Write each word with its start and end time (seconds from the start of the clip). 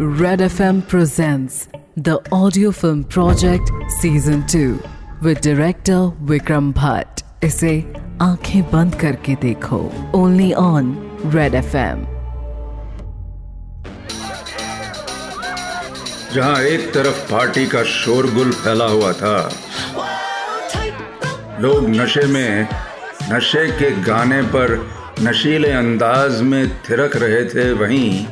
Red 0.00 0.38
FM 0.38 0.86
presents 0.86 1.68
the 1.96 2.20
audio 2.30 2.70
film 2.70 3.02
project 3.02 3.68
season 4.00 4.46
2 4.46 4.80
with 5.22 5.40
director 5.40 6.12
Vikram 6.24 6.72
Bhatt. 6.72 7.22
इसे 7.44 7.72
आँखें 8.22 8.62
बंद 8.62 8.94
करके 8.94 9.34
देखो। 9.34 9.80
ओनली 10.14 10.52
ऑन 10.52 10.92
रेड 11.26 11.54
एफएम 11.54 12.04
जहाँ 16.34 16.62
एक 16.62 16.94
तरफ़ 16.94 17.32
पार्टी 17.32 17.66
का 17.66 17.82
शोरगुल 17.82 18.52
फैला 18.52 18.86
हुआ 18.86 19.12
था। 19.12 19.50
लोग 21.60 21.88
नशे 21.88 22.26
में, 22.26 22.68
नशे 23.32 23.66
के 23.70 23.90
गाने 24.02 24.42
पर 24.42 24.90
नशीले 25.20 25.70
अंदाज 25.70 26.42
में 26.42 26.68
थिरक 26.78 27.16
रहे 27.16 27.44
थे। 27.44 27.72
वहीं 27.72 28.26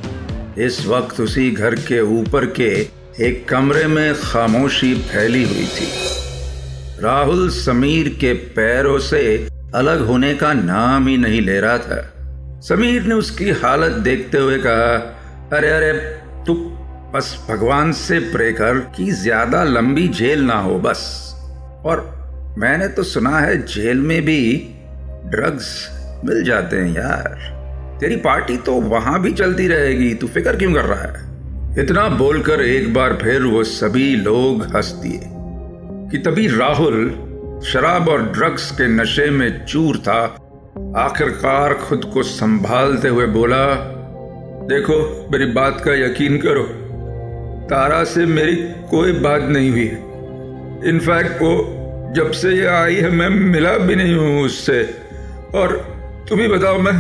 इस 0.59 0.86
वक्त 0.86 1.21
उसी 1.21 1.50
घर 1.50 1.75
के 1.75 2.00
ऊपर 2.00 2.46
के 2.46 2.71
एक 3.26 3.49
कमरे 3.49 3.86
में 3.86 4.14
खामोशी 4.14 4.94
फैली 4.94 5.43
हुई 5.44 5.67
थी। 5.67 5.89
राहुल 7.03 7.48
समीर 7.50 8.08
के 8.08 8.32
पैरों 8.32 8.98
से 8.98 9.48
अलग 9.75 10.07
होने 10.07 10.34
का 10.34 10.53
नाम 10.53 11.08
ही 11.08 11.17
नहीं 11.17 11.40
ले 11.40 11.61
रहा 11.61 11.79
था। 11.79 12.00
समीर 12.61 13.03
ने 13.03 13.14
उसकी 13.14 13.50
हालत 13.50 13.93
देखते 13.93 14.39
हुए 14.39 14.58
कहा, 14.58 14.95
अरे 15.57 15.71
अरे, 15.71 15.93
तू 16.46 16.54
बस 17.14 17.46
भगवान 17.48 17.93
से 17.93 18.18
प्रे 18.18 18.53
कर 18.53 18.79
कि 18.96 19.11
ज़्यादा 19.11 19.64
लंबी 19.64 20.09
जेल 20.09 20.43
ना 20.43 20.59
हो 20.61 20.79
बस। 20.79 21.03
और 21.86 22.00
मैंने 22.59 22.89
तो 22.89 23.03
सुना 23.03 23.39
है 23.39 23.62
जेल 23.67 23.98
में 23.98 24.23
भी 24.23 24.57
ड्रग्स 25.26 25.89
मिल 26.25 26.45
जाते 26.45 26.76
हैं 26.76 26.96
यार। 26.96 27.56
तेरी 28.00 28.17
पार्टी 28.17 28.57
तो 28.57 28.73
वहाँ 28.73 29.21
भी 29.23 29.32
चलती 29.32 29.67
रहेगी, 29.68 30.14
तू 30.14 30.27
फ़िक्र 30.27 30.57
क्यों 30.57 30.73
कर 30.75 30.85
रहा 30.85 31.03
है? 31.03 31.25
इतना 31.79 32.09
बोलकर 32.09 32.61
एक 32.61 32.93
बार 32.95 33.19
फिर 33.23 33.43
वो 33.43 33.62
सभी 33.65 34.15
लोग 34.17 34.62
हंस 34.77 34.91
दिए 35.03 35.20
कि 36.11 36.19
तभी 36.19 36.47
राहुल 36.48 37.09
शराब 37.67 38.09
और 38.09 38.23
ड्रग्स 38.23 38.70
के 38.70 38.87
नशे 38.89 39.31
में 39.31 39.65
चूर 39.67 39.97
था। 39.98 40.23
आखिरकार 40.97 41.75
खुद 41.75 42.05
को 42.15 42.23
संभालते 42.23 43.09
हुए 43.09 43.27
बोला, 43.27 43.65
देखो, 44.69 45.29
मेरी 45.33 45.47
बात 45.53 45.81
का 45.81 45.95
यकीन 45.95 46.39
करो, 46.39 46.63
तारा 47.67 48.03
से 48.05 48.27
मेरी 48.27 48.57
कोई 48.91 49.13
बात 49.13 49.42
नहीं 49.42 49.70
हुई 49.70 49.87
है। 49.87 50.89
इनफैक्ट 50.89 51.42
वो 51.42 51.53
जब 52.17 52.31
से 52.31 52.53
ये 52.53 52.67
आई 52.67 52.95
है, 52.95 53.11
मैं 53.11 53.29
मिला 53.29 53.77
भी 53.79 53.95
नहीं 53.95 54.15
हूँ 54.15 54.45
उससे। 54.45 54.83
और 55.55 55.77
तुम 56.29 56.41
ही 56.41 56.48
बताओ, 56.48 56.79
मैं 56.79 56.92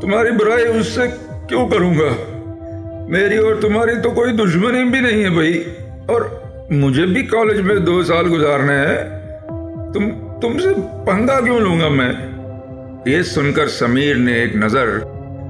तुम्हारी 0.00 0.30
बुराई 0.30 0.64
उससे 0.64 1.06
क्यों 1.48 1.68
करूँगा? 1.68 2.10
मेरी 3.10 3.38
और 3.38 3.60
तुम्हारी 3.60 3.96
तो 3.96 4.10
कोई 4.10 4.32
दुश्मनी 4.32 4.84
भी 4.84 5.00
नहीं 5.00 5.22
है 5.22 5.30
भाई। 5.30 5.54
और 6.10 6.68
मुझे 6.72 7.06
भी 7.06 7.22
कॉलेज 7.22 7.60
में 7.60 7.84
दो 7.84 8.02
साल 8.02 8.26
गुजारने 8.26 8.72
हैं। 8.72 8.96
तुम, 9.94 10.04
तुमसे 10.40 10.74
पंगा 10.78 11.40
क्यों 11.40 11.60
लूँगा 11.60 11.88
मैं? 11.88 12.12
ये 13.08 13.22
सुनकर 13.22 13.68
समीर 13.68 14.16
ने 14.16 14.42
एक 14.42 14.56
नज़र 14.56 14.86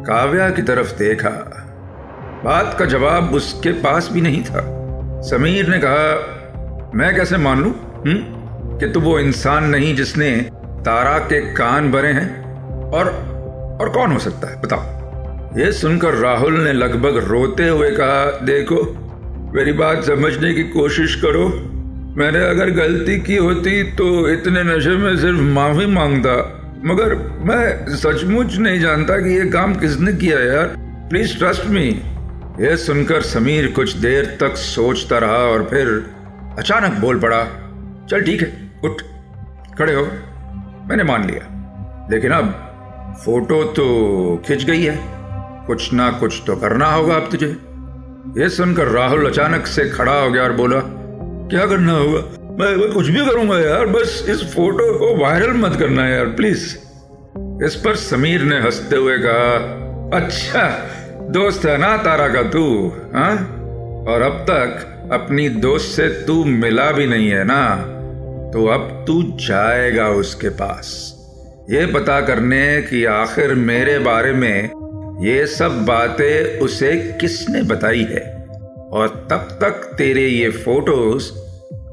काव्या 0.07 0.51
की 0.51 0.63
तरफ़ 0.63 0.99
देखा। 0.99 1.67
बात 2.45 2.77
का 2.79 2.85
जवाब 2.85 3.35
उसके 3.35 3.73
पास 3.73 4.09
भी 4.13 4.21
नहीं 4.21 4.43
था। 4.45 4.61
समीर 5.23 5.69
ने 5.69 5.79
कहा, 5.79 6.91
मैं 6.95 7.17
कैसे 7.17 7.37
मान 7.37 7.63
लू 7.63 7.75
कि 8.79 8.87
तू 8.87 9.01
वो 9.01 9.19
इंसान 9.19 9.65
नहीं 9.65 9.97
जिसने 9.97 10.31
तारा 10.85 11.19
के 11.19 11.41
कान 11.41 11.93
भरे 11.93 12.09
हैं? 12.09 12.45
और 12.91 13.30
और 13.81 13.89
कौन 13.89 14.13
हो 14.13 14.19
सकता 14.19 14.51
है? 14.51 14.61
बताओ। 14.61 15.01
ये 15.59 15.73
सुनकर 15.73 16.15
राहुल 16.15 16.55
ने 16.55 16.73
लगभग 16.73 17.17
रोते 17.17 17.69
हुए 17.69 17.91
कहा, 17.91 18.39
देखो, 18.47 18.97
मेरी 19.55 19.73
बात 19.73 20.05
समझने 20.05 20.55
की 20.55 20.63
कोशिश 20.63 21.15
करो। 21.15 21.49
मैंने 22.17 22.39
अगर 22.39 22.71
गलती 22.71 23.21
की 23.21 23.37
होती 23.37 23.83
तो 23.83 24.29
इतने 24.29 24.63
नशे 24.63 24.91
में 24.91 25.17
सिर्फ़ 25.17 25.41
माफ़ी 25.41 25.87
माँगता। 25.87 26.57
मगर 26.85 27.15
मैं 27.43 27.97
सचमुच 27.97 28.57
नहीं 28.57 28.81
जानता 28.81 29.17
कि 29.17 29.39
ये 29.39 29.47
काम 29.47 29.75
किसने 29.75 30.13
किया 30.13 30.39
यार। 30.39 30.75
प्लीज़ 31.11 31.39
ट्रस्ट 31.39 31.67
मी 31.67 32.03
ये 32.61 32.77
सुनकर 32.77 33.23
समीर 33.23 33.67
कुछ 33.67 33.97
देर 33.97 34.37
तक 34.41 34.57
सोचता 34.57 35.19
रहा 35.19 35.37
और 35.37 35.65
फिर 35.65 36.11
अचानक 36.59 36.93
बोल 36.93 37.19
पड़ा, 37.19 37.45
चल 38.11 38.23
ठीक 38.23 38.41
है, 38.41 38.73
उठ। 38.85 39.03
खड़े 39.79 39.95
हो। 39.95 40.09
मैंने 40.89 41.05
मान 41.05 41.27
लिया। 41.27 41.57
लेकिन 42.13 42.31
अब 42.31 42.70
फ़ोटो 43.15 43.65
तो 43.65 44.43
खिंच 44.47 44.65
गई 44.65 44.83
है। 44.83 44.99
कुछ 45.67 45.93
ना 45.93 46.11
कुछ 46.11 46.43
तो 46.47 46.57
करना 46.57 46.87
होगा 46.87 47.15
अब 47.15 47.31
तुझे। 47.31 47.47
ये 48.39 48.49
सुनकर 48.49 48.89
राहुल 48.89 49.27
अचानक 49.27 49.67
से 49.67 49.89
खड़ा 49.89 50.13
हो 50.13 50.31
गया 50.31 50.43
और 50.43 50.53
बोला 50.53 50.81
क्या 51.51 51.67
करना 51.67 51.93
होगा? 51.93 52.21
मैं, 52.61 52.77
मैं 52.77 52.93
कुछ 52.93 53.09
भी 53.09 53.27
करूँगा 53.27 53.59
यार 53.59 53.87
बस 53.87 54.27
इस 54.29 54.55
फ़ोटो 54.55 54.99
को 54.99 55.23
वायरल 55.23 55.53
मत 55.53 55.77
करना 55.77 56.09
यार 56.09 56.27
प्लीज़। 56.27 56.77
इस 57.65 57.83
पर 57.85 57.97
समीर 57.97 58.43
ने 58.43 58.61
हँसते 58.61 58.97
हुए 58.97 59.19
कहा 59.19 60.19
अच्छा 60.19 60.69
दोस्त 61.31 61.65
है 61.67 61.77
ना 61.79 61.97
तारा 61.97 62.29
का 62.29 62.43
तू 62.43 62.93
हाँ? 63.15 63.33
और 64.09 64.23
अब 64.23 64.45
तक 64.51 64.87
अपनी 65.13 65.49
दोस्त 65.49 65.97
से 65.97 66.09
तू 66.27 66.45
मिला 66.45 66.91
भी 66.93 67.07
नहीं 67.07 67.29
है 67.29 67.45
ना 67.45 67.77
तो 68.53 68.67
अब 68.67 69.05
तू 69.07 69.23
जाएगा 69.23 70.09
उसके 70.09 70.49
पास। 70.49 71.17
ये 71.71 71.87
पता 71.87 72.21
करने 72.21 72.83
कि 72.83 73.05
आखिर 73.05 73.55
मेरे 73.55 73.99
बारे 73.99 74.33
में 74.33 74.71
ये 75.25 75.47
सब 75.47 75.85
बातें 75.87 76.59
उसे 76.59 77.19
किसने 77.21 77.63
बताई 77.63 78.07
है? 78.11 78.49
और 78.93 79.29
तब 79.31 79.37
तक 79.37 79.95
तेरे 79.99 80.27
ये 80.27 80.51
फ़ोटोज़ 80.51 81.31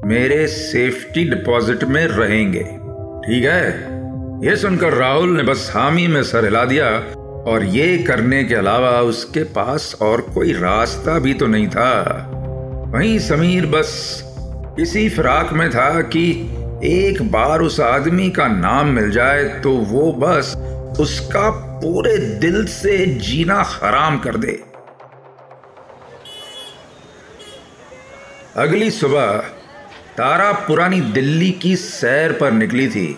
मेरे 0.04 0.46
सेफ्टी 0.46 1.24
डिपॉजिट 1.24 1.84
में 1.84 2.06
रहेंगे। 2.06 2.62
ठीक 3.26 3.44
है? 3.44 3.68
ये 4.48 4.56
सुनकर 4.56 4.92
राहुल 4.92 5.36
ने 5.36 5.42
बस 5.42 5.72
हामी 5.74 6.06
में 6.06 6.22
सर 6.22 6.44
हिला 6.44 6.64
दिया 6.64 6.90
और 7.50 7.64
ये 7.64 7.98
करने 7.98 8.44
के 8.44 8.54
अलावा 8.54 9.00
उसके 9.00 9.42
पास 9.42 9.96
और 10.00 10.20
कोई 10.20 10.52
रास्ता 10.52 11.18
भी 11.18 11.34
तो 11.34 11.46
नहीं 11.46 11.68
था। 11.68 12.02
वहीं 12.94 13.18
समीर 13.18 13.66
बस 13.66 14.22
इसी 14.80 15.08
फिराक 15.08 15.52
में 15.52 15.70
था 15.70 16.00
कि 16.00 16.54
एक 16.84 17.20
बार 17.30 17.60
उस 17.60 17.78
आदमी 17.80 18.28
का 18.30 18.46
नाम 18.48 18.88
मिल 18.88 19.10
जाए 19.10 19.44
तो 19.60 19.70
वो 19.70 20.12
बस 20.12 20.54
उसका 21.00 21.48
पूरे 21.80 22.16
दिल 22.40 22.64
से 22.66 22.96
जीना 23.06 23.62
हराम 23.62 24.18
कर 24.18 24.36
दे। 24.36 24.52
अगली 28.56 28.90
सुबह 28.90 29.36
तारा 30.18 30.52
पुरानी 30.68 31.00
दिल्ली 31.00 31.50
की 31.52 31.74
सैर 31.76 32.32
पर 32.32 32.52
निकली 32.52 32.88
थी। 32.88 33.16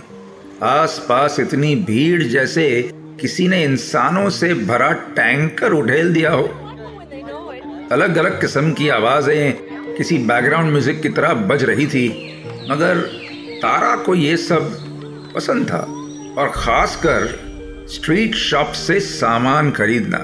आसपास 0.62 1.38
इतनी 1.40 1.74
भीड़ 1.76 2.22
जैसे 2.22 2.68
किसी 3.20 3.48
ने 3.48 3.62
इंसानों 3.64 4.28
से 4.30 4.52
भरा 4.54 4.90
टैंकर 5.16 5.72
उठेल 5.72 6.12
दिया 6.14 6.30
हो। 6.30 6.44
अलग 7.92 8.16
अलग 8.16 8.40
किस्म 8.40 8.72
की 8.72 8.88
आवाज़ें, 8.88 9.52
किसी 9.96 10.18
बैकग्राउंड 10.18 10.70
म्यूज़िक 10.70 11.00
की 11.02 11.08
तरह 11.08 11.34
बज 11.48 11.64
रही 11.64 11.86
थी, 11.86 12.08
मगर 12.70 13.08
तारा 13.62 13.96
को 13.96 14.14
ये 14.14 14.36
सब 14.36 14.76
पसंद 15.34 15.70
था 15.70 15.80
और 16.42 16.52
खासकर 16.54 17.26
स्ट्रीट 17.88 18.34
शॉप 18.34 18.72
से 18.72 19.00
सामान 19.00 19.70
खरीदना। 19.70 20.18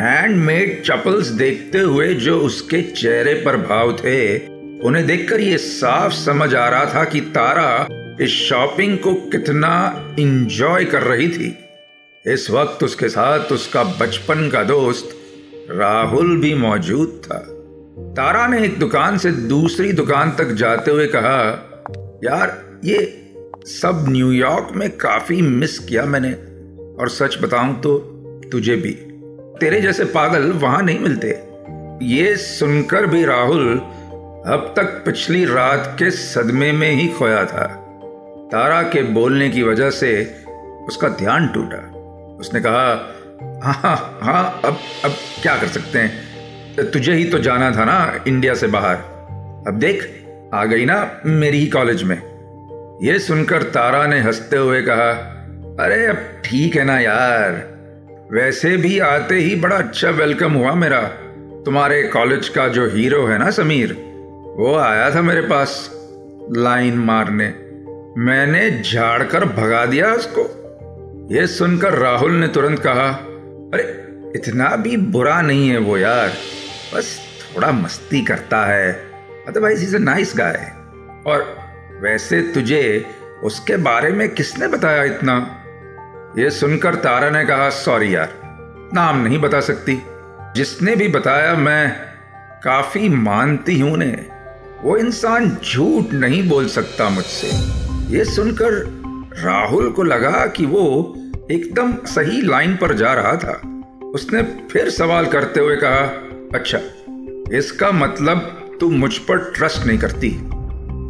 हैंडमेड 0.00 0.82
चपल्स 0.82 1.26
देखते 1.26 1.78
हुए 1.78 2.14
जो 2.14 2.38
उसके 2.38 2.82
चेहरे 2.82 3.34
पर 3.34 3.56
भाव 3.56 3.92
थे, 3.92 4.38
उन्हें 4.80 5.06
देखकर 5.06 5.40
ये 5.40 5.58
साफ़ 5.58 6.12
समझ 6.12 6.54
आ 6.54 6.68
रहा 6.68 6.84
था 6.84 7.04
कि 7.04 7.20
तारा 7.20 7.86
इस 8.20 8.30
शॉपिंग 8.30 8.98
को 8.98 9.14
कितना 9.14 10.04
इंजॉय 10.18 10.84
कर 10.84 11.02
रही 11.02 11.28
थी। 11.28 11.58
इस 12.26 12.50
वक्त 12.50 12.84
उसके 12.84 13.08
साथ 13.08 13.40
उसका 13.40 13.84
बचपन 13.84 14.48
का 14.48 14.62
दोस्त 14.62 15.16
राहुल 15.70 16.40
भी 16.40 16.54
मौजूद 16.54 17.22
था। 17.24 17.38
तारा 18.12 18.46
ने 18.46 18.64
एक 18.64 18.78
दुकान 18.78 19.18
से 19.18 19.30
दूसरी 19.30 19.92
दुकान 19.92 20.30
तक 20.30 20.52
जाते 20.52 20.90
हुए 20.90 21.06
कहा 21.06 21.64
यार, 22.24 22.64
ये 22.84 23.30
सब 23.66 24.04
न्यूयॉर्क 24.08 24.68
में 24.76 24.96
काफ़ी 24.96 25.42
मिस 25.42 25.78
किया 25.78 26.04
मैंने। 26.04 26.32
और 27.00 27.08
सच 27.08 27.38
बताऊँ 27.42 27.80
तो 27.80 27.98
तुझे 28.52 28.76
भी। 28.76 28.90
तेरे 29.60 29.80
जैसे 29.80 30.04
पागल 30.04 30.52
वहाँ 30.52 30.82
नहीं 30.82 30.98
मिलते। 30.98 31.28
ये 32.02 32.36
सुनकर 32.36 33.06
भी 33.06 33.24
राहुल 33.24 33.78
अब 34.46 34.74
तक 34.76 34.84
पिछली 34.84 35.44
रात 35.44 35.96
के 35.98 36.10
सदमे 36.10 36.72
में 36.72 36.90
ही 36.90 37.08
खोया 37.08 37.44
था। 37.44 37.66
तारा 38.52 38.82
के 38.82 39.02
बोलने 39.02 39.50
की 39.50 39.62
वजह 39.62 39.90
से 39.90 40.36
उसका 40.88 41.08
ध्यान 41.08 41.48
टूटा। 41.48 41.78
उसने 42.40 42.60
कहा 42.60 43.14
हाँ 43.64 44.18
हाँ 44.22 44.60
अब 44.64 44.78
अब 45.04 45.10
क्या 45.42 45.56
कर 45.56 45.66
सकते 45.66 45.98
हैं? 45.98 46.28
तुझे 46.90 47.14
ही 47.14 47.24
तो 47.24 47.38
जाना 47.38 47.70
था 47.70 47.84
ना 47.84 48.24
इंडिया 48.28 48.54
से 48.54 48.66
बाहर। 48.66 48.96
अब 49.68 49.74
देख 49.78 50.24
आ 50.54 50.64
गई 50.64 50.84
ना 50.84 51.20
मेरी 51.26 51.58
ही 51.58 51.66
कॉलेज 51.66 52.02
में। 52.02 52.22
यह 53.02 53.18
सुनकर 53.18 53.62
तारा 53.62 54.06
ने 54.06 54.20
हँसते 54.20 54.56
हुए 54.56 54.82
कहा, 54.82 55.34
अरे, 55.80 56.06
अब 56.06 56.16
ठीक 56.44 56.76
है 56.76 56.84
ना 56.84 57.00
यार। 57.00 57.78
वैसे 58.32 58.76
भी 58.76 58.98
आते 58.98 59.34
ही 59.34 59.56
बड़ा 59.56 59.76
अच्छा 59.76 60.10
वेलकम 60.10 60.52
हुआ 60.52 60.74
मेरा। 60.74 61.02
तुम्हारे 61.64 62.02
कॉलेज 62.02 62.48
का 62.48 62.68
जो 62.68 62.86
हीरो 62.86 63.26
है 63.26 63.38
ना 63.38 63.50
समीर, 63.50 63.92
वो 64.56 64.76
आया 64.76 65.14
था 65.14 65.22
मेरे 65.22 65.40
पास 65.40 65.90
लाइन 66.52 66.94
मारने। 66.94 67.54
मैंने 68.20 68.82
झाड़ 68.82 69.22
कर 69.22 69.44
भगा 69.44 69.86
दिया 69.86 70.12
उसको। 70.12 70.54
ये 71.32 71.46
सुनकर 71.46 71.92
राहुल 71.92 72.32
ने 72.32 72.48
तुरंत 72.48 72.78
कहा, 72.78 73.08
अरे, 73.74 74.04
इतना 74.36 74.76
भी 74.76 74.96
बुरा 74.96 75.42
नहीं 75.42 75.68
है 75.68 75.78
वो 75.78 75.98
यार। 75.98 76.32
बस 76.94 77.20
थोड़ा 77.56 77.72
मस्ती 77.72 78.20
करता 78.20 78.66
है। 78.66 79.07
अदरवाइज़ 79.48 79.82
इज़ 79.82 79.96
नाइस 79.96 80.32
गाय 80.36 80.72
और 81.26 81.58
वैसे 82.00 82.42
तुझे 82.42 83.06
उसके 83.44 83.76
बारे 83.76 84.10
में 84.10 84.28
किसने 84.28 84.68
बताया 84.68 85.04
इतना? 85.04 85.64
ये 86.38 86.50
सुनकर 86.50 86.94
तारा 86.94 87.30
ने 87.30 87.44
कहा 87.44 87.70
सॉरी 87.70 88.14
यार, 88.14 88.28
नाम 88.94 89.24
नहीं 89.24 89.38
बता 89.38 89.60
सकती। 89.60 90.02
जिसने 90.56 90.96
भी 90.96 91.08
बताया, 91.08 91.54
मैं 91.54 91.96
काफ़ी 92.64 93.08
मानती 93.08 93.80
हूँ 93.80 93.96
ने 93.96 94.26
वो 94.82 94.96
इंसान 94.96 95.56
झूठ 95.72 96.12
नहीं 96.12 96.48
बोल 96.48 96.66
सकता 96.66 97.08
मुझसे। 97.08 97.50
ये 98.16 98.24
सुनकर 98.24 98.72
राहुल 99.44 99.90
को 99.90 100.02
लगा 100.02 100.46
कि 100.46 100.66
वो 100.66 101.14
एकदम 101.50 101.92
सही 101.92 102.42
लाइन 102.42 102.76
पर 102.76 102.94
जा 102.94 103.12
रहा 103.12 103.36
था। 103.36 103.82
उसने 104.14 104.42
फिर 104.42 104.90
सवाल 104.90 105.26
करते 105.26 105.60
हुए 105.60 105.76
कहा 105.76 106.24
अच्छा 106.54 106.78
इसका 107.56 107.90
मतलब 107.90 108.57
तू 108.80 108.90
मुझ 108.90 109.18
पर 109.18 109.38
ट्रस्ट 109.38 109.86
नहीं 109.86 109.98
करती। 109.98 110.30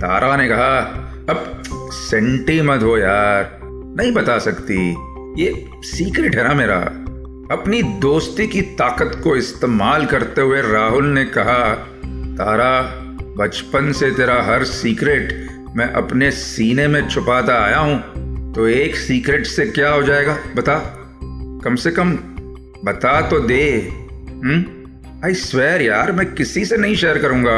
तारा 0.01 0.37
ने 0.37 0.49
कहा, 0.49 0.79
अब 1.31 1.63
सेंटी 1.93 2.61
मत 2.63 2.83
हो 2.83 2.99
यार, 2.99 3.61
नहीं 3.99 4.13
बता 4.13 4.39
सकती। 4.39 4.97
ये 5.43 5.67
सीक्रेट 5.83 6.37
है 6.37 6.49
ना 6.49 6.55
मेरा। 6.55 6.79
अपनी 7.55 7.83
दोस्ती 7.83 8.47
की 8.47 8.63
ताकत 8.63 9.21
को 9.25 9.37
इस्तेमाल 9.37 10.07
करते 10.07 10.41
हुए 10.41 10.63
राहुल 10.63 11.07
ने 11.07 11.25
कहा, 11.25 11.75
तारा, 12.35 12.83
बचपन 13.39 13.93
से 13.93 14.11
तेरा 14.11 14.43
हर 14.43 14.65
सीक्रेट 14.65 15.49
मैं 15.77 15.87
अपने 15.87 16.31
सीने 16.31 16.89
में 16.89 17.09
छुपाता 17.09 17.65
आया 17.65 17.79
हूँ 17.79 17.99
तो 18.53 18.69
एक 18.69 18.97
सीक्रेट 18.97 19.47
से 19.47 19.67
क्या 19.67 19.91
हो 19.91 20.03
जाएगा? 20.03 20.39
बता। 20.57 20.79
कम 21.65 21.75
से 21.75 21.91
कम 21.91 22.13
बता 22.85 23.21
तो 23.21 23.41
दे 23.41 23.89
हम्म? 24.45 24.78
आई 25.25 25.35
स्वेर 25.35 25.83
यार, 25.83 26.11
मैं 26.13 26.25
किसी 26.35 26.65
से 26.65 26.77
नहीं 26.77 26.95
शेयर 26.97 27.19
करूँगा। 27.19 27.53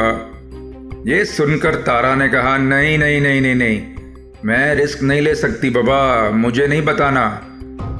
ये 1.06 1.24
सुनकर 1.24 1.74
तारा 1.82 2.14
ने 2.14 2.28
कहा, 2.28 2.56
नहीं 2.58 2.96
नहीं 2.98 3.20
नहीं 3.20 3.40
नहीं 3.40 3.54
नहीं, 3.54 3.80
मैं 4.44 4.74
रिस्क 4.74 5.02
नहीं 5.02 5.20
ले 5.20 5.34
सकती 5.34 5.70
बाबा, 5.70 6.30
मुझे 6.30 6.66
नहीं 6.66 6.82
बताना। 6.82 7.24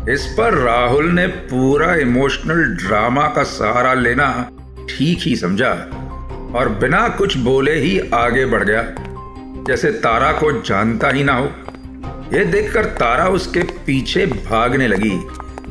इस 0.09 0.25
पर 0.39 0.55
राहुल 0.55 1.11
ने 1.11 1.27
पूरा 1.27 1.95
इमोशनल 1.97 2.65
ड्रामा 2.77 3.27
का 3.29 3.43
सहारा 3.43 3.93
लेना 3.95 4.31
ठीक 4.91 5.19
ही 5.23 5.37
समझा 5.37 5.73
और 6.55 6.69
बिना 6.81 7.07
कुछ 7.19 7.37
बोले 7.39 7.75
ही 7.75 7.99
आगे 8.15 8.47
बढ़ 8.47 8.65
गया। 8.65 8.83
जैसे 9.67 9.93
तारा 10.01 10.33
को 10.33 10.53
जानता 10.63 11.11
ही 11.11 11.25
ना 11.25 11.35
हो 11.35 11.51
यह 12.33 12.51
देखकर 12.53 12.85
तारा 12.97 13.29
उसके 13.29 13.63
पीछे 13.87 14.27
भागने 14.27 14.89
लगी। 14.89 15.17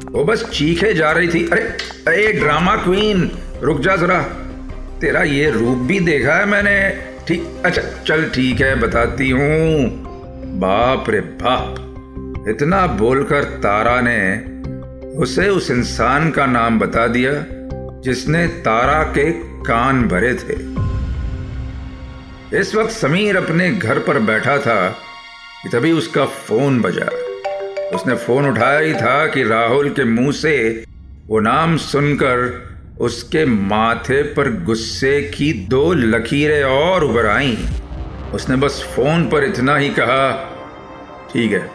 वो 0.06 0.24
बस 0.24 0.50
चीखे 0.50 0.94
जा 0.94 1.12
रही 1.12 1.28
थी, 1.28 1.48
अरे 1.48 1.62
अरे 2.08 2.32
ड्रामा 2.34 2.76
क्वीन 2.76 3.30
रुक 3.64 3.80
जा 3.80 3.96
जरा। 3.96 4.22
तेरा 5.02 5.22
ये 5.24 5.50
रूप 5.50 5.78
भी 5.78 6.00
देखा 6.00 6.34
है 6.34 6.46
मैंने। 6.46 6.76
ठीक 7.28 7.62
अच्छा 7.66 7.82
चल 8.08 8.30
ठीक 8.30 8.62
है, 8.62 8.76
बताती 8.76 9.30
हूँ। 9.30 9.90
बाप 10.60 11.10
रे 11.10 11.20
बाप, 11.22 12.46
इतना 12.50 12.86
बोलकर 12.88 13.44
तारा 13.44 14.00
ने 14.02 14.20
उसे 15.18 15.48
उस 15.50 15.70
इंसान 15.72 16.32
का 16.32 16.46
नाम 16.46 16.80
बता 16.80 17.08
दिया, 17.08 17.32
जिसने 18.02 18.48
तारा 18.48 19.04
के 19.04 19.32
कान 19.64 20.08
भरे 20.08 20.34
थे। 20.34 20.58
इस 22.60 22.76
वक्त 22.76 22.92
समीर 22.92 23.38
अपने 23.38 23.72
घर 23.72 24.00
पर 24.00 24.20
बैठा 24.20 24.58
था, 24.58 24.90
तभी 25.72 25.92
उसका 25.92 26.26
फ़ोन 26.26 26.82
बजा। 26.82 27.10
उसने 27.96 28.16
फ़ोन 28.16 28.50
उठाया 28.50 28.80
ही 28.80 28.94
था 28.94 29.26
कि 29.28 29.44
राहुल 29.44 29.90
के 29.90 30.04
मुँह 30.04 30.32
से 30.32 30.86
वो 31.28 31.40
नाम 31.40 31.78
सुनकर 31.78 32.69
उसके 33.00 33.46
माथे 33.46 34.24
पर 34.24 34.64
गुस्से 34.64 35.22
की 35.22 35.54
दो 35.54 35.94
लकीरें 35.94 36.64
और 36.64 37.04
उभर 37.04 37.26
आई। 37.26 37.58
उसने 38.34 38.56
बस 38.56 38.94
फ़ोन 38.96 39.30
पर 39.30 39.44
इतना 39.44 39.76
ही 39.78 39.90
कहा, 39.90 40.32
ठीक 41.34 41.52
है, 41.52 41.72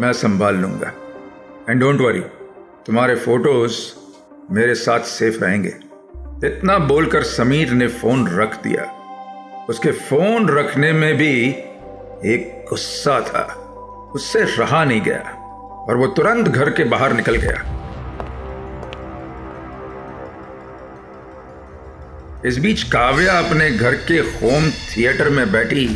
मैं 0.00 0.12
संभाल 0.12 0.54
लूँगा। 0.54 0.92
एंड 1.70 1.80
डोंट 1.80 2.00
वरी 2.00 2.20
तुम्हारे 2.86 3.14
फ़ोटोज़ 3.14 3.78
मेरे 4.50 4.74
साथ 4.74 5.00
सेफ़ 5.00 5.44
रहेंगे। 5.44 5.72
इतना 6.46 6.78
बोलकर 6.78 7.22
समीर 7.22 7.70
ने 7.70 7.88
फ़ोन 7.88 8.28
रख 8.28 8.62
दिया। 8.62 8.84
उसके 9.68 9.90
फ़ोन 9.90 10.48
रखने 10.48 10.92
में 10.92 11.16
भी 11.16 11.48
एक 12.32 12.64
गुस्सा 12.70 13.20
था। 13.20 13.42
उससे 14.14 14.44
रहा 14.44 14.84
नहीं 14.84 15.00
गया 15.00 15.22
और 15.88 15.96
वो 15.96 16.06
तुरंत 16.06 16.48
घर 16.48 16.70
के 16.70 16.84
बाहर 16.84 17.12
निकल 17.12 17.36
गया। 17.36 17.75
इस 22.46 22.58
बीच 22.58 22.82
काव्या 22.82 23.38
अपने 23.38 23.70
घर 23.70 23.94
के 24.08 24.14
होम 24.14 24.70
थिएटर 24.70 25.28
में 25.28 25.52
बैठी 25.52 25.86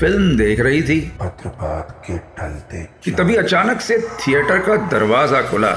फ़िल्म 0.00 0.36
देख 0.36 0.60
रही 0.60 0.82
थी। 0.82 1.00
के 1.22 2.18
टलते 2.18 2.82
कि 3.04 3.10
तभी 3.10 3.34
अचानक 3.36 3.80
से 3.80 3.98
थिएटर 3.98 4.58
का 4.58 4.76
दरवाज़ा 4.88 5.40
खुला। 5.42 5.70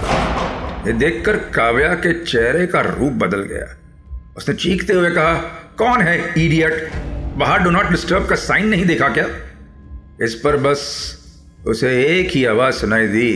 ये 0.87 0.93
देखकर 0.93 1.37
काव्या 1.55 1.93
के 1.95 2.13
चेहरे 2.25 2.67
का 2.67 2.81
रूप 2.81 3.13
बदल 3.13 3.41
गया। 3.41 3.65
उसने 4.37 4.55
चीखते 4.55 4.93
हुए 4.93 5.11
कहा 5.11 5.33
कौन 5.77 6.01
है 6.01 6.17
इडियट 6.45 6.89
बाहर 7.37 7.59
डो 7.59 7.69
नॉट 7.69 7.89
डिस्टर्ब 7.89 8.29
का 8.29 8.35
साइन 8.35 8.67
नहीं 8.67 8.85
देखा 8.85 9.09
क्या? 9.09 9.27
इस 10.21 10.35
पर 10.35 10.57
बस 10.57 10.87
उसे 11.67 12.03
एक 12.05 12.31
ही 12.31 12.45
आवाज़ 12.45 12.75
सुनाई 12.75 13.07
दी। 13.07 13.33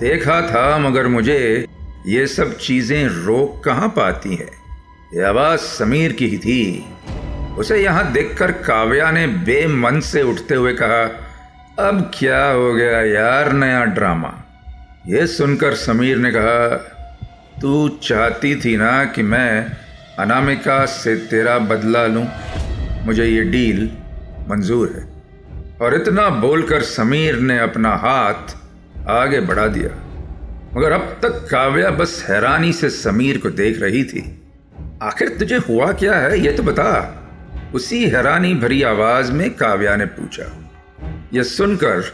देखा 0.00 0.40
था 0.48 0.78
मगर 0.78 1.06
मुझे 1.08 1.66
ये 2.06 2.26
सब 2.26 2.56
चीज़ें 2.58 3.06
रोक 3.06 3.62
कहाँ 3.64 3.88
पाती 3.88 4.36
है? 4.36 4.61
ये 5.14 5.22
आवाज़ 5.22 5.60
समीर 5.60 6.12
की 6.12 6.26
ही 6.26 6.38
थी। 6.38 6.84
उसे 7.58 7.82
यहाँ 7.82 8.12
देखकर 8.12 8.52
काव्या 8.52 9.10
ने 9.10 9.26
बेमन 9.26 10.00
से 10.00 10.22
उठते 10.22 10.54
हुए 10.54 10.72
कहा, 10.72 11.02
अब 11.88 12.10
क्या 12.18 12.44
हो 12.44 12.74
गया 12.74 13.00
यार 13.02 13.52
नया 13.52 13.84
ड्रामा? 13.84 14.34
ये 15.06 15.26
सुनकर 15.26 15.74
समीर 15.74 16.16
ने 16.16 16.30
कहा, 16.30 16.76
तू 17.60 17.88
चाहती 17.88 18.56
थी 18.56 18.76
ना 18.76 19.04
कि 19.04 19.22
मैं 19.22 19.66
अनामिका 20.18 20.86
से 20.86 21.16
तेरा 21.16 21.58
बदला 21.58 22.06
लूँ? 22.06 22.26
मुझे 23.04 23.26
ये 23.26 23.42
डील 23.42 23.90
मंजूर 24.48 24.88
है। 24.96 25.12
और 25.80 25.94
इतना 25.94 26.28
बोलकर 26.28 26.82
समीर 26.82 27.36
ने 27.36 27.58
अपना 27.58 27.96
हाथ 27.96 28.56
आगे 29.08 29.40
बढ़ा 29.40 29.66
दिया। 29.66 29.90
मगर 30.76 30.92
अब 30.92 31.18
तक 31.22 31.48
काव्या 31.50 31.90
बस 31.90 32.26
हैरानी 32.28 32.72
से 32.72 32.90
समीर 32.90 33.38
को 33.38 33.50
देख 33.50 33.82
रही 33.82 34.04
थी। 34.04 34.38
आखिर 35.02 35.28
तुझे 35.28 35.56
हुआ 35.58 35.92
क्या 35.92 36.14
है, 36.14 36.38
ये 36.40 36.52
तो 36.52 36.62
बता। 36.62 36.90
उसी 37.74 38.04
हैरानी 38.08 38.54
भरी 38.54 38.82
आवाज़ 38.82 39.32
में 39.32 39.50
काव्या 39.54 39.96
ने 39.96 40.04
पूछा। 40.06 40.44
यह 41.34 41.42
सुनकर 41.42 42.04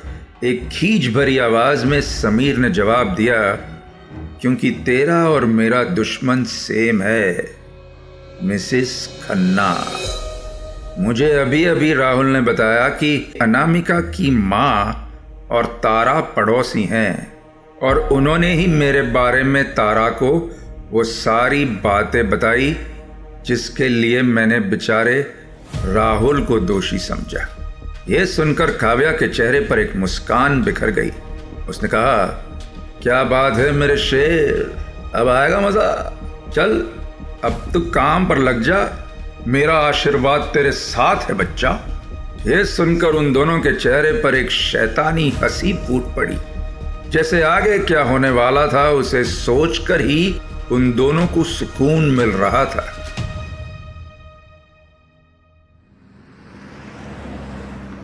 एक 0.44 0.68
खींच 0.68 1.08
भरी 1.14 1.38
आवाज़ 1.38 1.84
में 1.86 2.00
समीर 2.00 2.56
ने 2.56 2.70
जवाब 2.70 3.14
दिया, 3.14 3.40
क्योंकि 4.40 4.70
तेरा 4.86 5.16
और 5.28 5.44
मेरा 5.44 5.82
दुश्मन 5.84 6.44
सेम 6.44 7.02
है, 7.02 7.50
मिसिस 8.42 9.06
खन्ना। 9.06 9.74
मुझे 10.98 11.30
अभी 11.32 11.64
अभी 11.64 11.92
राहुल 11.94 12.26
ने 12.26 12.40
बताया 12.40 12.88
कि 12.88 13.32
अनामिका 13.42 14.00
की 14.00 14.30
माँ 14.30 15.10
और 15.50 15.66
तारा 15.82 16.20
पड़ोसी 16.36 16.84
हैं, 16.84 17.32
और 17.82 17.98
उन्होंने 18.12 18.52
ही 18.54 18.66
मेरे 18.66 19.02
बारे 19.02 19.42
में 19.42 19.64
तारा 19.74 20.08
को 20.08 20.30
वो 20.90 21.04
सारी 21.04 21.64
बातें 21.64 22.30
बताई 22.30 22.76
जिसके 23.46 23.88
लिए 23.88 24.22
मैंने 24.22 24.60
बेचारे 24.60 25.34
राहुल 25.84 26.44
को 26.44 26.60
दोषी 26.60 26.98
समझा। 26.98 27.48
यह 28.08 28.24
सुनकर 28.24 28.70
काव्या 28.70 29.10
के 29.10 29.28
चेहरे 29.28 29.60
पर 29.60 29.78
एक 29.78 29.96
मुस्कान 29.96 30.62
बिखर 30.62 30.90
गई। 30.90 31.10
उसने 31.68 31.88
कहा, 31.88 32.26
क्या 33.02 33.24
बात 33.24 33.56
है 33.56 33.72
मेरे 33.72 33.96
शेर? 33.96 34.76
अब 35.14 35.28
आएगा 35.28 35.60
मज़ा। 35.60 36.18
चल, 36.54 36.86
अब 37.44 37.70
तू 37.72 37.80
काम 37.80 38.26
पर 38.26 38.38
लग 38.38 38.62
जा। 38.62 39.06
मेरा 39.46 39.74
आशीर्वाद 39.74 40.40
तेरे 40.40 40.72
साथ 40.72 41.16
है, 41.16 41.34
बच्चा। 41.34 41.80
ये 42.46 42.64
सुनकर 42.64 43.08
उन 43.08 43.32
दोनों 43.32 43.60
के 43.60 43.72
चेहरे 43.74 44.12
पर 44.12 44.34
एक 44.34 44.50
शैतानी 44.50 45.30
हँसी 45.30 45.72
फूट 45.72 46.16
पड़ी। 46.16 46.36
जैसे 47.10 47.42
आगे 47.42 47.78
क्या 47.78 48.02
होने 48.02 48.30
वाला 48.30 48.66
था, 48.66 48.90
उसे 48.90 49.24
सोचकर 49.24 50.00
ही 50.00 50.40
उन 50.72 50.92
दोनों 50.92 51.26
को 51.26 51.44
सुकून 51.44 52.10
मिल 52.10 52.30
रहा 52.30 52.64
था। 52.64 52.94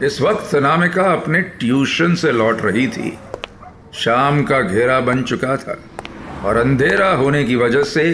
इस 0.03 0.21
वक्त 0.21 0.55
नामिका 0.55 1.03
अपने 1.13 1.41
ट्यूशन 1.41 2.15
से 2.15 2.33
लौट 2.33 2.63
रही 2.63 2.87
थी। 2.89 3.19
शाम 3.95 4.43
का 4.43 4.61
घेरा 4.61 5.01
बन 5.01 5.23
चुका 5.23 5.57
था 5.57 5.79
और 6.45 6.57
अंधेरा 6.57 7.11
होने 7.11 7.45
की 7.45 7.57
वजह 7.57 7.83
से 7.83 8.11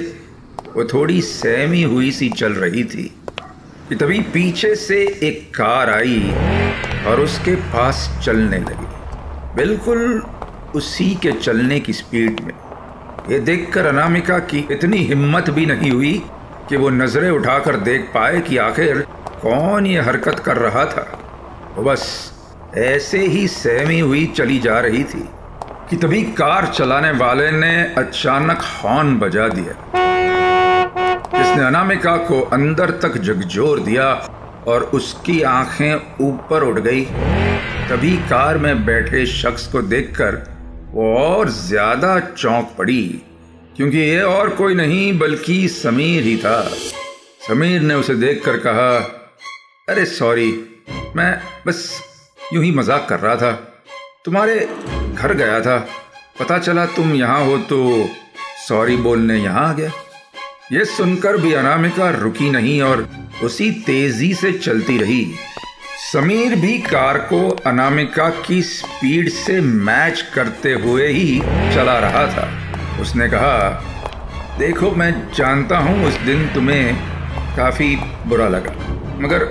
वो 0.77 0.85
थोड़ी 0.85 1.21
सहमी 1.21 1.83
हुई 1.83 2.11
सी 2.11 2.29
चल 2.29 2.53
रही 2.53 2.85
थी 2.85 3.05
कि 3.89 3.95
तभी 3.95 4.21
पीछे 4.21 4.75
से 4.77 5.01
एक 5.23 5.51
कार 5.55 5.91
आई 5.91 6.31
और 7.07 7.21
उसके 7.21 7.55
पास 7.55 8.19
चलने 8.25 8.59
लगी। 8.59 9.57
बिल्कुल 9.57 10.23
उसी 10.75 11.15
के 11.15 11.33
चलने 11.33 11.81
की 11.81 11.93
स्पीड 11.93 12.41
में। 12.41 12.60
ये 13.29 13.39
देखकर 13.39 13.87
अनामिका 13.87 14.39
की 14.39 14.59
इतनी 14.71 14.97
हिम्मत 14.97 15.51
भी 15.51 15.67
नहीं 15.67 15.91
हुई 15.91 16.13
कि 16.69 16.77
वो 16.77 16.89
नज़रें 16.89 17.31
उठाकर 17.31 17.77
देख 17.77 18.11
पाए 18.15 18.41
कि 18.41 18.57
आखिर 18.57 19.01
कौन 19.43 19.87
ये 19.87 20.01
हरकत 20.01 20.39
कर 20.39 20.57
रहा 20.57 20.85
था। 20.85 21.03
वो 21.77 21.83
बस 21.83 22.07
ऐसे 22.77 23.19
ही 23.19 23.49
सहमी 23.49 24.01
हुई 24.01 24.27
चली 24.27 24.59
जा 24.59 24.79
रही 24.81 25.05
थी 25.05 25.29
कि 25.91 25.97
तभी 25.97 26.23
कार 26.23 26.67
चलाने 26.67 27.11
वाले 27.11 27.51
ने 27.51 27.73
अचानक 27.99 28.63
हॉर्न 28.75 29.19
बजा 29.19 29.49
दिया। 29.49 29.75
जिसने 31.37 31.65
अनामिका 31.65 32.17
को 32.17 32.41
अंदर 32.41 32.91
तक 32.91 33.19
झकझोर 33.19 33.81
दिया 33.81 34.13
और 34.67 34.83
उसकी 34.95 35.43
आँखें 35.43 35.95
ऊपर 36.21 36.63
उठ 36.63 36.79
गई। 36.79 37.05
तभी 37.91 38.17
कार 38.17 38.59
में 38.59 38.85
बैठे 38.87 39.27
शख्स 39.27 39.67
को 39.67 39.83
देखकर 39.83 40.60
वो 40.93 41.15
और 41.17 41.49
ज़्यादा 41.49 42.19
चौंक 42.21 42.75
पड़ी, 42.79 43.03
क्योंकि 43.77 43.99
ये 43.99 44.21
और 44.23 44.49
कोई 44.51 44.75
नहीं, 44.75 45.19
बल्कि 45.19 45.69
समीर 45.69 46.23
ही 46.23 46.37
था। 46.37 46.61
समीर 47.49 47.81
ने 47.81 47.95
उसे 47.95 48.15
देखकर 48.15 48.57
कहा, 48.57 48.91
अरे, 49.89 50.05
सॉरी, 50.05 50.51
मैं 51.17 51.33
बस 51.67 52.01
यूँ 52.53 52.65
ही 52.65 52.71
मज़ाक 52.71 53.07
कर 53.09 53.21
रहा 53.21 53.37
था। 53.37 53.53
तुम्हारे 54.25 54.59
घर 55.15 55.35
गया 55.35 55.61
था। 55.61 55.79
पता 56.41 56.59
चला 56.59 56.87
तुम 56.87 57.15
यहाँ 57.15 57.45
हो 57.45 57.57
तो 57.59 58.09
सॉरी 58.69 58.97
बोलने 58.97 59.39
यहाँ 59.39 59.69
आ 59.69 59.73
गया। 59.73 59.91
ये 60.73 60.85
सुनकर 60.85 61.37
भी 61.37 61.53
अनामिका 61.53 62.11
रुकी 62.11 62.51
नहीं 62.51 62.81
और 62.83 63.09
उसी 63.43 63.71
तेज़ी 63.87 64.33
से 64.35 64.53
चलती 64.53 64.99
रही। 64.99 65.25
समीर 66.03 66.55
भी 66.57 66.79
कार 66.79 67.19
को 67.31 67.39
अनामिका 67.67 68.29
की 68.47 68.61
स्पीड 68.63 69.29
से 69.31 69.61
मैच 69.61 70.21
करते 70.35 70.73
हुए 70.75 71.07
ही 71.09 71.41
चला 71.75 71.99
रहा 71.99 72.27
था। 72.27 72.47
उसने 73.01 73.29
कहा, 73.29 73.69
देखो, 74.59 74.91
मैं 74.91 75.13
जानता 75.35 75.79
हूँ 75.79 76.05
उस 76.07 76.17
दिन 76.21 76.47
तुम्हें 76.55 76.97
काफ़ी 77.57 77.95
बुरा 78.27 78.49
लगा, 78.49 78.73
मगर 79.21 79.45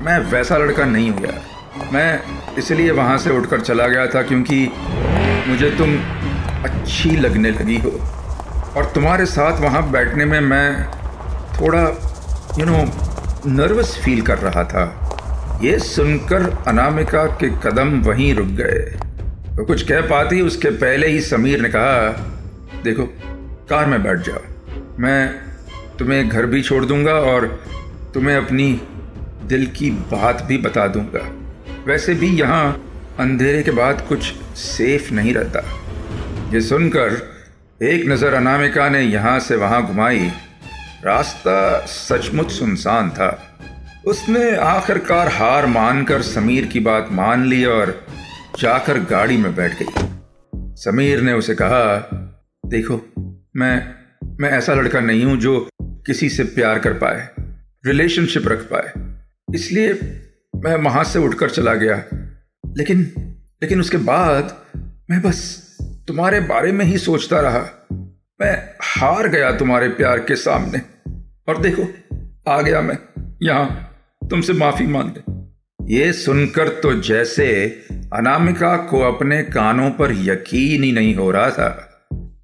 मैं 0.00 0.18
वैसा 0.30 0.56
लड़का 0.56 0.84
नहीं 0.84 1.10
हूँ 1.10 1.24
यार। 1.24 1.90
मैं 1.92 2.54
इसलिए 2.58 2.90
वहाँ 2.90 3.16
से 3.18 3.30
उठकर 3.30 3.60
चला 3.60 3.86
गया 3.86 4.06
था 4.06 4.22
क्योंकि 4.22 4.60
मुझे 5.48 5.70
तुम 5.70 5.96
अच्छी 6.64 7.16
लगने 7.16 7.50
लगी 7.50 7.78
हो। 7.78 7.90
और 8.76 8.90
तुम्हारे 8.94 9.26
साथ 9.26 9.60
वहाँ 9.60 9.90
बैठने 9.90 10.24
में 10.24 10.38
मैं 10.42 10.84
थोड़ा 11.60 11.82
यू 12.58 12.66
नो 12.66 12.84
नर्वस 13.48 13.98
फील 14.04 14.22
कर 14.22 14.38
रहा 14.38 14.64
था। 14.64 14.84
ये 15.62 15.78
सुनकर 15.78 16.64
अनामिका 16.68 17.26
के 17.26 17.48
कदम 17.48 18.00
वहीं 18.00 18.34
रुक 18.34 18.46
गए। 18.46 18.78
तो 19.56 19.64
कुछ 19.64 19.82
कह 19.82 20.00
पाती, 20.00 20.40
उसके 20.40 20.70
पहले 20.70 21.06
ही 21.06 21.20
समीर 21.20 21.60
ने 21.60 21.68
कहा, 21.68 22.08
देखो, 22.84 23.04
कार 23.70 23.86
में 23.86 24.02
बैठ 24.02 24.18
जाओ। 24.18 24.40
मैं 24.98 25.28
तुम्हें 25.98 26.28
घर 26.28 26.46
भी 26.46 26.62
छोड़ 26.62 26.84
दूँगा 26.84 27.12
और 27.12 27.46
तुम्हें 28.14 28.36
अपनी 28.36 28.80
दिल 29.44 29.66
की 29.66 29.90
बात 29.90 30.42
भी 30.42 30.58
बता 30.58 30.86
दूँगा। 30.86 31.30
वैसे 31.86 32.14
भी 32.14 32.28
यहाँ 32.28 32.82
अंधेरे 33.20 33.62
के 33.62 33.70
बाद 33.70 34.00
कुछ 34.00 34.32
सेफ़ 34.56 35.14
नहीं 35.14 35.34
रहता 35.34 35.60
ये 36.54 36.60
सुनकर 36.60 37.34
एक 37.82 38.06
नज़र 38.08 38.34
अनामिका 38.34 38.88
ने 38.88 39.00
यहाँ 39.00 39.40
से 39.40 39.56
वहाँ 39.56 39.86
घुमाई। 39.86 40.32
रास्ता 41.04 41.86
सचमुच 41.86 42.50
सुनसान 42.50 43.10
था। 43.10 43.45
उसने 44.06 44.56
आखिरकार 44.56 45.28
हार 45.28 45.66
मानकर 45.66 46.22
समीर 46.22 46.66
की 46.66 46.80
बात 46.80 47.08
मान 47.12 47.44
ली 47.44 47.64
और 47.64 48.06
जाकर 48.60 48.98
गाड़ी 48.98 49.36
में 49.36 49.56
बैठ 49.56 49.82
गई। 49.82 50.08
समीर 50.54 51.20
ने 51.20 51.32
उसे 51.32 51.54
कहा, 51.54 52.08
देखो, 52.66 53.00
मैं 53.56 53.94
मैं 54.40 54.50
ऐसा 54.50 54.74
लड़का 54.74 55.00
नहीं 55.00 55.24
हूँ 55.24 55.36
जो 55.36 55.68
किसी 55.82 56.28
से 56.28 56.44
प्यार 56.44 56.78
कर 56.78 56.92
पाए 56.92 57.28
रिलेशनशिप 57.86 58.48
रख 58.48 58.68
पाए। 58.72 58.92
इसलिए 59.54 59.92
मैं 60.56 60.76
वहाँ 60.76 61.04
से 61.04 61.18
उठकर 61.18 61.50
चला 61.50 61.74
गया। 61.74 61.96
लेकिन 62.66 63.12
लेकिन 63.62 63.80
उसके 63.80 63.96
बाद 63.96 64.56
मैं 65.10 65.22
बस 65.22 65.66
तुम्हारे 65.82 66.40
बारे 66.40 66.72
में 66.72 66.84
ही 66.84 66.98
सोचता 66.98 67.40
रहा। 67.40 67.86
मैं 68.40 68.74
हार 68.82 69.28
गया 69.28 69.52
तुम्हारे 69.52 69.88
प्यार 69.88 70.18
के 70.18 70.36
सामने। 70.36 70.78
और 71.48 71.60
देखो, 71.60 71.88
आ 72.48 72.62
गया 72.62 72.80
मैं 72.80 72.98
यहाँ। 73.42 73.82
तुमसे 74.30 74.52
माफ़ी 74.52 74.86
मांगने 74.86 75.94
ये 75.94 76.12
सुनकर 76.12 76.68
तो 76.68 76.92
जैसे 77.00 77.46
अनामिका 78.14 78.76
को 78.76 79.00
अपने 79.00 79.42
कानों 79.42 79.90
पर 79.90 80.12
यकीन 80.20 80.82
ही 80.84 80.92
नहीं 80.92 81.14
हो 81.14 81.30
रहा 81.30 81.50
था 81.50 81.68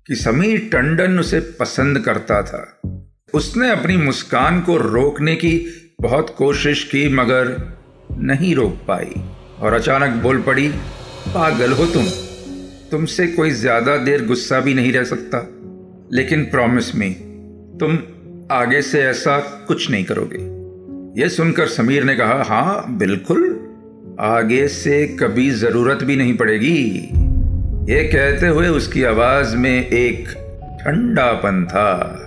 कि 0.08 0.14
समीर 0.14 0.68
टंडन 0.72 1.18
उसे 1.18 1.40
पसंद 1.60 1.98
करता 1.98 2.42
था। 2.42 2.62
उसने 3.34 3.70
अपनी 3.70 3.96
मुस्कान 3.96 4.60
को 4.60 4.76
रोकने 4.76 5.34
की 5.36 5.54
बहुत 6.00 6.34
कोशिश 6.38 6.84
की, 6.84 7.08
मगर 7.08 7.56
नहीं 8.10 8.54
रोक 8.54 8.78
पाई 8.88 9.22
और 9.60 9.72
अचानक 9.72 10.22
बोल 10.22 10.42
पड़ी, 10.42 10.68
पागल 11.28 11.72
हो 11.72 11.86
तुम। 11.86 12.06
तुमसे 12.90 13.26
कोई 13.26 13.50
ज़्यादा 13.50 13.96
देर 13.96 14.26
गुस्सा 14.26 14.60
भी 14.60 14.74
नहीं 14.74 14.92
रह 14.92 15.04
सकता। 15.04 15.46
लेकिन 16.16 16.44
प्रॉमिस 16.44 16.94
मी 16.94 17.10
तुम 17.80 17.98
आगे 18.52 18.82
से 18.82 19.02
ऐसा 19.02 19.38
कुछ 19.68 19.90
नहीं 19.90 20.04
करोगे। 20.04 20.51
यह 21.16 21.28
सुनकर 21.28 21.66
समीर 21.66 22.04
ने 22.04 22.16
कहा 22.16 22.42
हाँ 22.42 22.84
बिल्कुल। 22.98 23.68
आगे 24.20 24.68
से 24.68 25.06
कभी 25.06 25.50
ज़रूरत 25.50 26.04
भी 26.04 26.16
नहीं 26.16 26.36
पड़ेगी। 26.36 27.08
ये 27.92 28.04
कहते 28.04 28.46
हुए 28.46 28.68
उसकी 28.68 29.04
आवाज़ 29.04 29.56
में 29.56 29.86
एक 29.86 30.28
ठंडापन 30.80 31.64
था, 31.64 32.18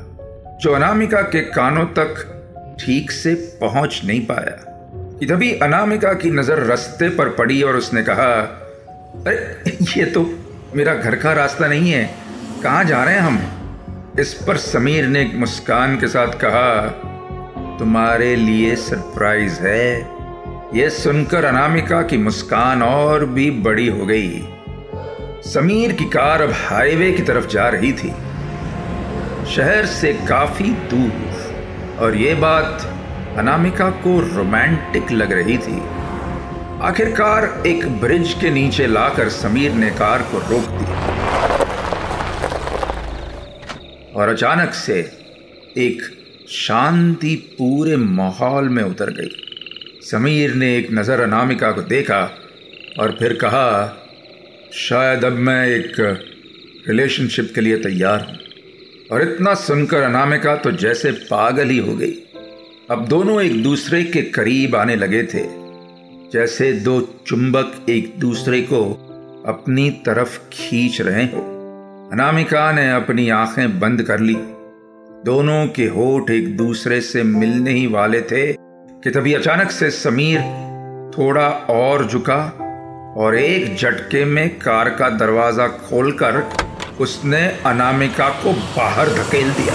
जो 0.62 0.72
अनामिका 0.72 1.22
के 1.22 1.40
कानों 1.40 1.86
तक 1.86 2.16
ठीक 2.80 3.12
से 3.12 3.34
पहुँच 3.62 4.02
नहीं 4.06 4.22
पाया। 4.22 4.72
तभी 5.30 5.60
अनामिका 5.60 6.14
की 6.14 6.32
नज़र 6.32 6.60
रास्ते 6.60 7.10
पर 7.10 7.30
पड़ी 7.30 7.64
और 7.64 7.76
उसने 7.76 8.04
कहा, 8.04 8.42
अरे, 9.28 9.72
ये 9.98 10.06
तो 10.06 10.40
मेरा 10.76 10.94
घर 10.94 11.16
का 11.16 11.34
रास्ता 11.34 11.68
नहीं 11.68 11.92
है। 11.92 12.16
कहाँ 12.64 12.84
जा 12.84 13.04
रहे 13.04 13.14
हैं 13.14 13.22
हम? 13.22 13.40
इस 14.20 14.34
पर 14.34 14.58
समीर 14.58 15.08
ने 15.08 15.22
एक 15.22 15.36
मुस्कान 15.36 15.98
के 15.98 16.08
साथ 16.08 16.28
कहा 16.28 17.02
तुम्हारे 17.80 18.36
लिए 18.36 18.76
सरप्राइज़ 18.76 19.60
है। 19.60 20.08
यह 20.76 20.90
सुनकर 20.90 21.46
अनामिका 21.46 22.02
की 22.02 22.18
मुस्कान 22.18 22.84
और 22.84 23.26
भी 23.26 23.52
बड़ी 23.52 23.88
हो 23.88 24.06
गई। 24.06 24.50
समीर 25.46 25.92
की 25.92 26.06
कार 26.06 26.42
अब 26.42 26.52
हाईवे 26.52 27.12
की 27.12 27.22
तरफ़ 27.22 27.48
जा 27.48 27.70
रही 27.70 27.94
थी। 27.94 28.14
शहर 29.56 29.86
से 29.86 30.14
काफ़ी 30.14 30.70
दूर। 30.70 31.36
और 32.00 32.16
ये 32.16 32.36
बात 32.36 32.94
अनामिका 33.38 33.90
को 33.90 34.36
रोमांटिक 34.36 35.12
लग 35.12 35.32
रही 35.32 35.58
थी। 35.58 35.82
आखिरकार 36.82 37.64
एक 37.68 38.02
ब्रिज 38.02 38.36
के 38.42 38.50
नीचे 38.50 38.88
लाकर 38.88 39.30
समीर 39.30 39.72
ने 39.72 39.90
कार 39.90 40.22
को 40.22 40.38
रोक 40.38 40.68
दिया 40.68 41.02
और 44.16 44.30
अचानक 44.30 44.74
से 44.74 45.12
एक 45.78 46.15
शांति 46.48 47.36
पूरे 47.36 47.96
माहौल 47.98 48.70
में 48.70 48.84
उतर 48.84 49.10
गई। 49.10 50.02
समीर 50.02 50.54
ने 50.54 50.78
एक 50.78 50.88
नज़र 50.92 51.22
अनामिका 51.22 51.72
को 51.72 51.82
देखा 51.82 52.22
और 53.00 53.16
फिर 53.20 53.34
कहा, 53.34 53.98
शायद 54.74 55.26
अब 55.26 55.34
मैं 55.34 55.68
एक 55.68 55.94
रिलेशनशिप 56.88 57.52
के 57.56 57.62
लिए 57.62 57.78
तैयार 57.78 58.20
हूँ। 58.20 58.38
और 59.12 59.22
इतना 59.22 59.54
सुनकर 59.54 60.02
अनामिका 60.02 60.56
तो 60.56 60.72
जैसे 60.72 61.12
पागल 61.12 61.70
ही 61.70 61.78
हो 61.78 61.96
गई। 61.96 62.14
अब 62.92 63.06
दोनों 63.08 63.42
एक 63.42 63.62
दूसरे 63.64 64.04
के 64.04 64.22
करीब 64.22 64.76
आने 64.76 64.96
लगे 64.96 65.24
थे, 65.24 65.44
जैसे 66.34 66.72
दो 66.74 67.00
चुंबक 67.28 67.86
एक 67.90 68.14
दूसरे 68.20 68.62
को 68.62 68.84
अपनी 69.48 69.90
तरफ़ 70.06 70.40
खींच 70.54 71.02
रहे 71.02 71.24
हो। 71.26 71.42
अनामिका 72.14 72.72
ने 72.72 72.90
अपनी 72.92 73.30
आँखें 73.30 73.80
बंद 73.80 74.04
कर 74.04 74.20
ली। 74.20 74.38
दोनों 75.26 75.68
के 75.68 75.86
होठ 75.86 76.30
एक 76.30 76.58
दूसरे 76.58 77.00
से 77.02 77.22
मिलने 77.24 77.72
ही 77.72 77.86
वाले 77.88 78.20
थे 78.22 78.42
कि 79.04 79.10
तभी 79.10 79.34
अचानक 79.34 79.72
से 79.72 79.90
समीर 79.92 80.40
थोड़ा 81.18 81.48
और 81.70 82.06
झुका 82.08 82.36
और 83.18 83.36
एक 83.36 83.76
झटके 83.76 84.24
में 84.26 84.60
कार 84.60 84.90
का 84.90 85.10
दरवाज़ा 85.10 85.68
खोलकर 85.68 86.38
उसने 87.00 87.42
अनामिका 87.66 88.30
को 88.44 88.54
बाहर 88.78 89.10
धकेल 89.10 89.50
दिया। 89.52 89.74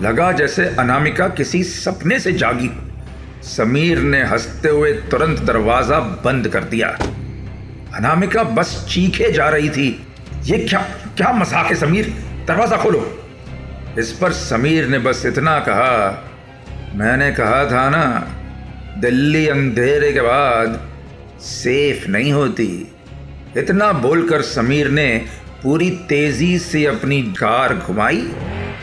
लगा 0.00 0.30
जैसे 0.32 0.66
अनामिका 0.78 1.28
किसी 1.28 1.64
सपने 1.64 2.20
से 2.20 2.32
जागी 2.32 2.70
समीर 3.48 3.98
ने 3.98 4.22
हँसते 4.24 4.68
हुए 4.68 4.92
तुरंत 5.10 5.40
दरवाज़ा 5.40 6.00
बंद 6.24 6.48
कर 6.48 6.64
दिया। 6.64 6.96
अनामिका 7.96 8.44
बस 8.54 8.86
चीखे 8.90 9.32
जा 9.32 9.48
रही 9.48 9.70
थी। 9.70 9.90
ये 10.44 10.58
क्या 10.58 10.86
क्या 11.16 11.32
मज़ाक 11.32 11.66
है 11.66 11.74
समीर? 11.74 12.14
दरवाज़ा 12.48 12.76
खोलो। 12.76 13.06
इस 13.98 14.12
पर 14.12 14.32
समीर 14.32 14.86
ने 14.86 14.98
बस 14.98 15.26
इतना 15.26 15.58
कहा। 15.58 16.24
मैंने 16.94 17.32
कहा 17.32 17.64
था 17.70 17.90
ना, 17.90 18.28
दिल्ली 18.98 19.48
अंधेरे 19.48 20.12
के 20.12 20.20
बाद 20.20 20.88
सेफ़ 21.40 22.08
नहीं 22.08 22.32
होती। 22.32 22.92
इतना 23.56 23.92
बोलकर 23.92 24.42
समीर 24.42 24.88
ने 24.88 25.24
पूरी 25.62 25.90
तेज़ी 25.90 26.58
से 26.58 26.86
अपनी 26.86 27.22
कार 27.22 27.74
घुमाई 27.74 28.32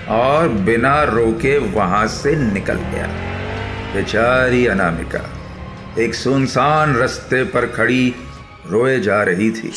और 0.10 0.48
बिना 0.48 1.04
रोके 1.04 1.58
वहाँ 1.58 2.08
से 2.08 2.36
निकल 2.36 2.74
गया। 2.74 3.08
बेचारी 3.94 4.66
अनामिका, 4.68 5.30
एक 6.00 6.16
सुनसान 6.16 6.96
रास्ते 6.96 7.44
पर 7.44 7.66
खड़ी 7.66 8.16
रोए 8.68 9.00
जा 9.00 9.24
रही 9.24 9.52
थी। 9.52 9.74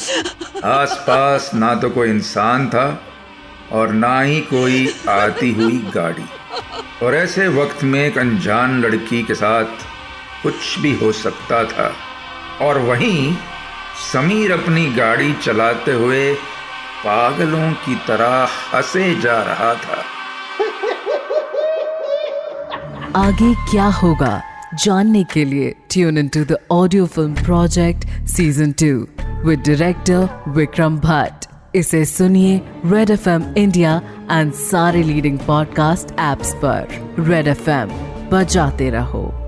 आसपास 0.64 1.50
ना 1.54 1.74
तो 1.74 1.90
कोई 1.90 2.10
इंसान 2.10 2.68
था 2.68 3.02
और 3.72 3.92
ना 3.92 4.20
ही 4.20 4.40
कोई 4.40 4.88
आती 5.08 5.52
हुई 5.52 5.78
गाड़ी। 5.94 6.24
और 7.02 7.14
ऐसे 7.14 7.48
वक्त 7.48 7.84
में 7.84 8.00
एक 8.06 8.18
अनजान 8.18 8.80
लड़की 8.80 9.22
के 9.22 9.34
साथ 9.34 9.84
कुछ 10.42 10.78
भी 10.78 10.94
हो 10.98 11.12
सकता 11.12 11.64
था। 11.64 11.92
और 12.60 12.78
वहीं 12.78 13.36
समीर 14.12 14.52
अपनी 14.52 14.86
गाड़ी 14.90 15.32
चलाते 15.32 15.92
हुए 15.92 16.34
पागलों 17.04 17.72
की 17.72 17.94
तरह 17.94 18.48
हंसे 18.74 19.14
जा 19.20 19.42
रहा 19.42 19.74
था। 19.74 20.02
आगे 23.16 23.54
क्या 23.70 23.86
होगा 23.86 24.42
जानने 24.74 25.24
के 25.24 25.44
लिए 25.44 25.74
tune 25.90 26.18
in 26.18 26.28
to 26.28 26.44
the 26.44 26.56
audio 26.70 27.06
film 27.06 27.34
project 27.34 28.06
season 28.28 28.72
two 28.72 29.08
with 29.48 29.60
director 29.60 30.44
Vikram 30.48 30.98
Bhatt 30.98 31.45
इसे 31.76 32.04
सुनिए 32.04 32.60
Red 32.86 33.10
F 33.10 33.28
M 33.28 33.54
India 33.56 34.02
and 34.32 34.52
सारे 34.52 35.02
लीडिंग 35.02 35.38
पॉडकास्ट 35.38 36.10
एप्स 36.20 36.54
पर। 36.54 36.88
रेड 37.18 37.46
एफ़ 37.46 37.70
एम 37.70 37.88
बजाते 38.32 38.90
रहो। 38.90 39.45